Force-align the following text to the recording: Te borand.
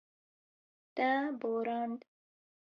Te 0.95 1.11
borand. 1.39 2.01